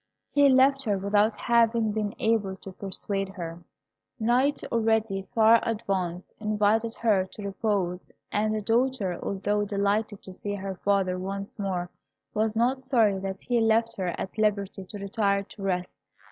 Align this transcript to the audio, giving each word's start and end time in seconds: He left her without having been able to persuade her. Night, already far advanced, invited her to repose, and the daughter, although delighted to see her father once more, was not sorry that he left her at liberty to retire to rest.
He 0.31 0.49
left 0.49 0.81
her 0.85 0.97
without 0.97 1.35
having 1.35 1.91
been 1.91 2.15
able 2.17 2.55
to 2.55 2.71
persuade 2.71 3.29
her. 3.29 3.61
Night, 4.19 4.63
already 4.71 5.27
far 5.35 5.59
advanced, 5.61 6.33
invited 6.39 6.95
her 6.95 7.25
to 7.27 7.43
repose, 7.43 8.09
and 8.31 8.51
the 8.55 8.63
daughter, 8.63 9.19
although 9.21 9.63
delighted 9.63 10.23
to 10.23 10.33
see 10.33 10.55
her 10.55 10.73
father 10.77 11.19
once 11.19 11.59
more, 11.59 11.91
was 12.33 12.55
not 12.55 12.79
sorry 12.79 13.19
that 13.19 13.41
he 13.41 13.61
left 13.61 13.95
her 13.97 14.15
at 14.17 14.39
liberty 14.39 14.85
to 14.85 14.97
retire 14.97 15.43
to 15.43 15.61
rest. 15.61 15.99